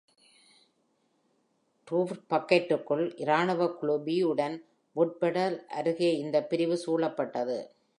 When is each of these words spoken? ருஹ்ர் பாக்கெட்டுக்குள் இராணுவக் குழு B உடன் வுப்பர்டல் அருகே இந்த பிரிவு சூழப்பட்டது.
ருஹ்ர் 1.91 2.21
பாக்கெட்டுக்குள் 2.29 3.13
இராணுவக் 3.17 3.79
குழு 3.79 4.01
B 4.05 4.21
உடன் 4.23 4.57
வுப்பர்டல் 4.95 5.57
அருகே 5.67 6.17
இந்த 6.17 6.43
பிரிவு 6.43 6.77
சூழப்பட்டது. 6.85 7.59